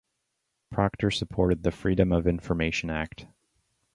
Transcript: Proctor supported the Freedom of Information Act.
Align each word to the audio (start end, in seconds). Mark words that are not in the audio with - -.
Proctor 0.71 1.11
supported 1.11 1.61
the 1.61 1.69
Freedom 1.69 2.11
of 2.11 2.25
Information 2.25 2.89
Act. 2.89 3.27